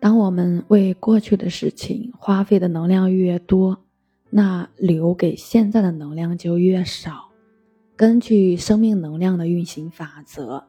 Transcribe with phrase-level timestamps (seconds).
[0.00, 3.78] 当我们为过去的事情花费的能量越多，
[4.30, 7.28] 那留给现在的能量就越少。
[7.96, 10.64] 根据生命能量的运行法则，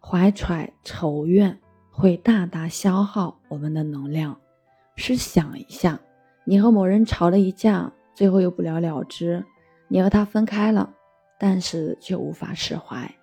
[0.00, 1.58] 怀揣仇怨
[1.90, 4.34] 会大大消耗我们的能量。
[4.96, 6.00] 试想一下，
[6.44, 9.44] 你和某人吵了一架，最后又不了了之，
[9.88, 10.90] 你和他分开了，
[11.38, 13.14] 但是却无法释怀，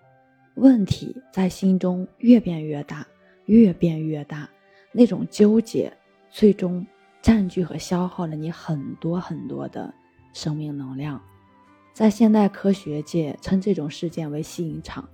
[0.53, 3.07] 问题在心中越变越大，
[3.45, 4.47] 越变越大。
[4.91, 5.91] 那种纠结，
[6.29, 6.85] 最终
[7.21, 9.93] 占据和消耗了你很多很多的
[10.33, 11.21] 生命能量。
[11.93, 15.07] 在现代科学界，称这种事件为吸引场。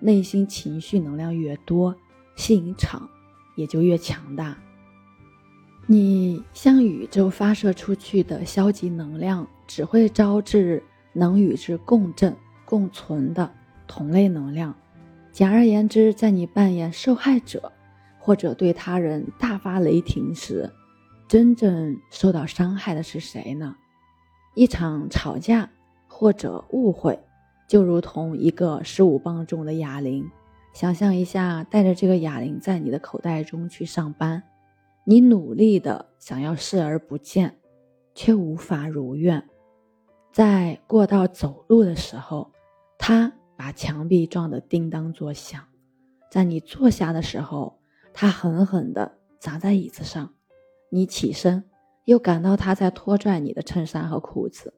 [0.00, 1.94] 内心情绪能量越多，
[2.36, 3.08] 吸引场
[3.54, 4.58] 也就越强大。
[5.86, 13.52] 你向宇宙发射出去的消极能量，只会招致能与之共振、共存的
[13.86, 14.74] 同类能量。
[15.30, 17.72] 简而言之，在你扮演受害者。
[18.24, 20.70] 或者对他人大发雷霆时，
[21.26, 23.74] 真正受到伤害的是谁呢？
[24.54, 25.68] 一场吵架
[26.06, 27.18] 或者误会，
[27.66, 30.30] 就如同一个十五磅重的哑铃。
[30.72, 34.44] 想象一下，带着这个哑铃在你的口袋中去上班，
[35.04, 37.58] 你努力的想要视而不见，
[38.14, 39.48] 却无法如愿。
[40.32, 42.52] 在过道走路的时候，
[42.98, 45.60] 它把墙壁撞得叮当作响。
[46.30, 47.81] 在你坐下的时候，
[48.12, 50.32] 他狠狠地砸在椅子上，
[50.90, 51.64] 你起身，
[52.04, 54.74] 又感到他在拖拽你的衬衫和裤子。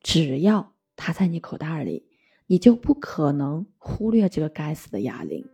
[0.00, 2.04] 只要他在你口袋里，
[2.46, 5.44] 你就不可能忽略这个该死的哑铃。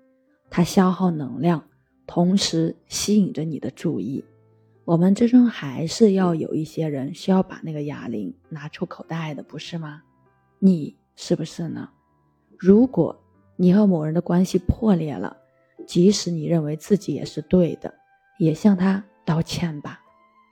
[0.50, 1.68] 它消耗能量，
[2.06, 4.24] 同时吸引着你的注意。
[4.86, 10.02] 我们之中还是要有一些人需要把那个哑铃拿出口袋的，不是吗？
[10.58, 11.90] 你是不是呢？
[12.58, 13.22] 如果
[13.56, 15.36] 你和某人的关系破裂了，
[15.88, 17.94] 即使你认为自己也是对的，
[18.36, 19.98] 也向他道歉吧，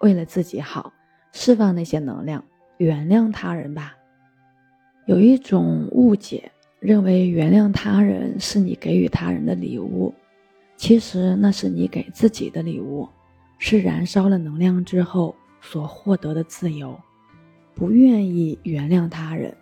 [0.01, 0.91] 为了自己好，
[1.31, 2.43] 释放那些能量，
[2.79, 3.95] 原谅他人吧。
[5.05, 6.51] 有一种误解，
[6.81, 10.15] 认为原谅他人是你给予他人的礼物，
[10.79, 13.07] 其实那是你给自己的礼物，
[13.59, 16.99] 是燃烧了能量之后所获得的自由。
[17.75, 19.55] 不愿意原谅他人，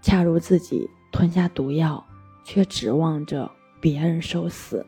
[0.00, 2.06] 恰如自己吞下毒药，
[2.44, 3.50] 却指望着
[3.80, 4.86] 别人受死。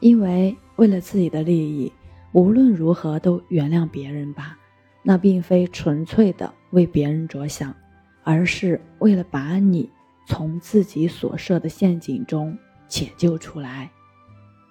[0.00, 1.92] 因为为了自己的利益，
[2.32, 4.58] 无论如何都原谅别人吧。
[5.02, 7.74] 那并非纯粹的为别人着想，
[8.22, 9.88] 而是为了把你
[10.26, 12.56] 从自己所设的陷阱中
[12.86, 13.90] 解救出来。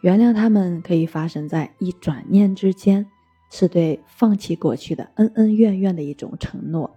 [0.02, 3.06] 原谅他们可以发生在一转念之间，
[3.50, 6.96] 是对放弃过去的恩恩怨怨的一种承诺。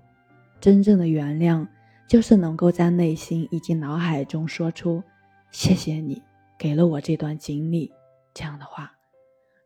[0.61, 1.67] 真正的原谅，
[2.07, 5.03] 就是能够在内心以及脑海中说出
[5.51, 6.23] ：“谢谢你
[6.59, 7.91] 给了我这段经历。”
[8.35, 8.93] 这样的话，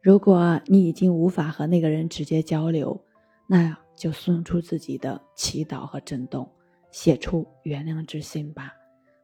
[0.00, 3.00] 如果你已经无法和那个人直接交流，
[3.46, 6.50] 那就送出自己的祈祷和震动，
[6.90, 8.72] 写出原谅之心吧。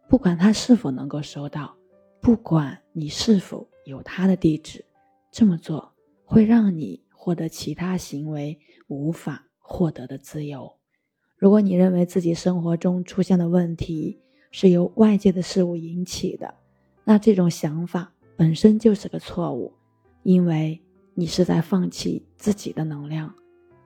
[0.08, 1.74] 不管他是否能够收到，
[2.20, 4.84] 不管你是否有他的地址，
[5.30, 5.92] 这么做
[6.24, 10.72] 会让你获得其他行为无法获得的自由。
[11.36, 14.20] 如果你认为自己生活中出现的问题
[14.50, 16.54] 是由外界的事物引起的，
[17.04, 18.12] 那这种想法。
[18.36, 19.72] 本身就是个错误，
[20.22, 20.80] 因为
[21.14, 23.32] 你是在放弃自己的能量。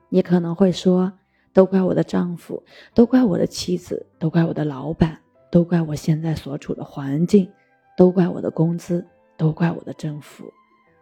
[0.09, 1.13] 你可能会说
[1.53, 2.63] ：“都怪我的丈夫，
[2.95, 5.19] 都怪我的妻子，都怪我的老板，
[5.51, 7.51] 都怪我现在所处的环境，
[7.97, 9.05] 都怪我的工资，
[9.37, 10.53] 都怪我的政府。”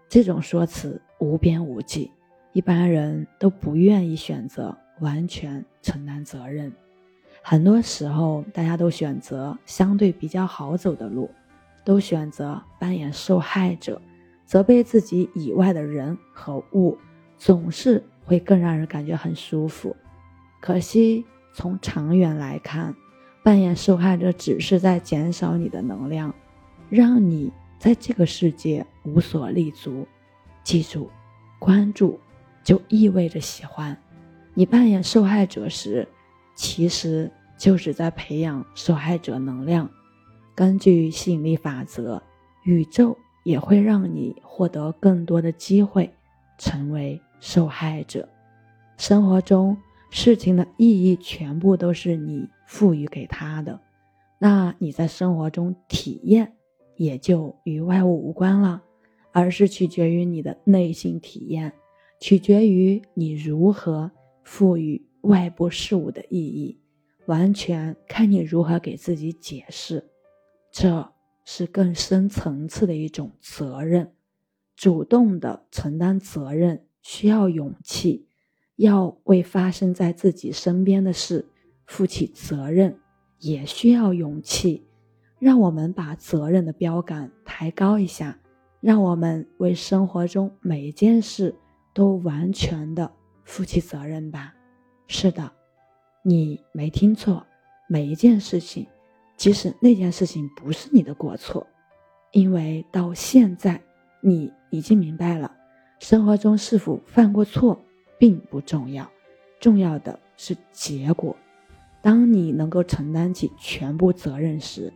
[0.08, 2.10] 这种说辞无边无际，
[2.52, 6.72] 一般人都不愿意选择完全承担责任。
[7.42, 11.28] 很多时候，大家都选择相对比较好走的路。
[11.84, 14.00] 都选择扮演受害者，
[14.44, 16.96] 责备自己以外的人和物，
[17.36, 19.94] 总是会更让人感觉很舒服。
[20.60, 22.94] 可惜，从长远来看，
[23.42, 26.34] 扮演受害者只是在减少你的能量，
[26.88, 30.06] 让你在这个世界无所立足。
[30.62, 31.10] 记住，
[31.58, 32.18] 关注
[32.62, 33.94] 就意味着喜欢。
[34.54, 36.08] 你扮演受害者时，
[36.54, 39.90] 其实就是在培养受害者能量。
[40.54, 42.22] 根据吸引力法则，
[42.64, 46.08] 宇宙也会让你获得更多的机会，
[46.58, 48.28] 成为受害者。
[48.96, 49.76] 生活中
[50.10, 53.80] 事情的意义全部都是你赋予给他的，
[54.38, 56.52] 那你在生活中体验
[56.96, 58.80] 也就与外物无关了，
[59.32, 61.72] 而是取决于你的内心体验，
[62.20, 64.08] 取决于你如何
[64.44, 66.78] 赋予外部事物的意义，
[67.26, 70.04] 完全看你如何给自己解释。
[70.76, 71.12] 这
[71.44, 74.12] 是更深层次的一种责任，
[74.74, 78.26] 主动的承担责任，需要勇气，
[78.74, 81.46] 要为发生在自己身边的事
[81.86, 82.98] 负起责任，
[83.38, 84.84] 也需要勇气。
[85.38, 88.40] 让我们把责任的标杆抬高一下，
[88.80, 91.54] 让我们为生活中每一件事
[91.94, 93.12] 都完全的
[93.44, 94.52] 负起责任吧。
[95.06, 95.52] 是的，
[96.24, 97.46] 你没听错，
[97.88, 98.88] 每一件事情，
[99.44, 101.66] 即使那件事情不是你的过错，
[102.32, 103.78] 因为到现在
[104.22, 105.54] 你已经明白了，
[105.98, 107.78] 生活中是否犯过错
[108.18, 109.06] 并不重要，
[109.60, 111.36] 重要的是结果。
[112.00, 114.90] 当你能够承担起全部责任时，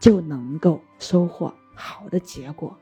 [0.00, 2.78] 就能够收获好的结果。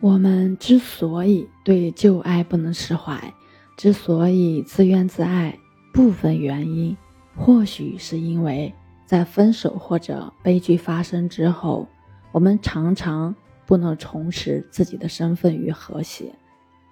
[0.00, 3.32] 我们之所以对旧爱不能释怀，
[3.76, 5.56] 之所以自怨自艾，
[5.94, 6.96] 部分原因
[7.36, 8.74] 或许是因为
[9.08, 11.88] 在分手或者悲剧发生之后，
[12.30, 13.34] 我们常常
[13.64, 16.30] 不能重拾自己的身份与和谐，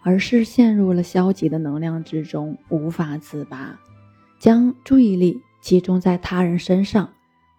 [0.02, 3.78] 而是陷入了消极的能量之中，无法自拔，
[4.38, 7.06] 将注意力集中在他人身上。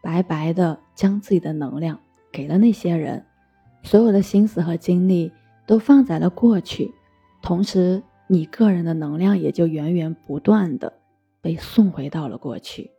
[0.01, 1.99] 白白的将自己的能量
[2.31, 3.23] 给了那些人，
[3.83, 5.31] 所有的心思和精力
[5.67, 6.91] 都放在了过去，
[7.43, 10.93] 同时你个人的能量也就源源不断的
[11.41, 12.89] 被送回到了过去。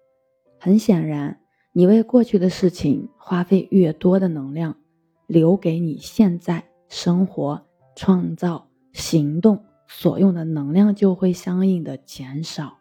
[0.60, 1.38] 很显然，
[1.78, 4.76] 你为过去的事情花费越多的能量，
[5.28, 7.64] 留给你现在生活、
[7.94, 12.78] 创造、行动所用的能量就会相应的减少。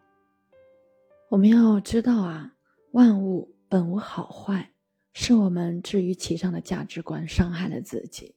[1.28, 2.54] 我们要知道啊，
[2.90, 3.54] 万物。
[3.68, 4.72] 本无好坏，
[5.12, 8.34] 是我们置于其上的价值观伤害了自己。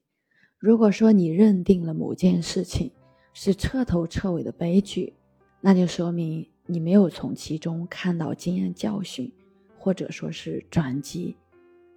[0.59, 2.91] 如果说你认定了某件事情
[3.33, 5.15] 是彻头彻尾的悲剧，
[5.59, 9.33] 那就说明你没有从其中看到经验教训，
[9.81, 11.36] 或者说是转机。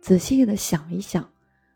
[0.00, 1.30] 仔细的想一想，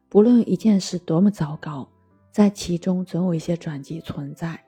[0.08, 1.86] 不论一件事多么糟糕，
[2.32, 4.58] 在其中总有一些转机存在，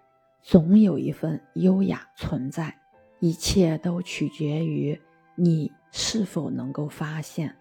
[0.42, 2.76] 总有一份优雅存在。
[3.20, 5.00] 一切都取决于
[5.34, 5.72] 你。
[5.92, 7.52] 是否能够发现？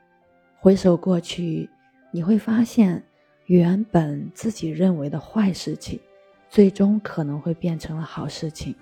[0.60, 1.68] 回首过去，
[2.12, 3.04] 你会发现，
[3.48, 6.00] 原本自己认为的坏事情，
[6.48, 8.76] 最终可能会变成了好事情。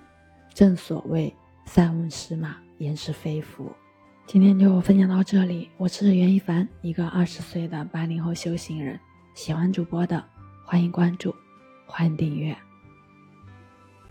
[0.52, 1.34] 正所谓
[1.64, 3.72] “塞翁失马，焉知非福”。
[4.28, 9.00] 今天就分享到这里，我是袁一凡，一个二十岁的八零后修行人。
[9.32, 10.22] 喜欢主播的，
[10.66, 11.34] 欢迎关注，
[11.86, 12.54] 欢迎订阅。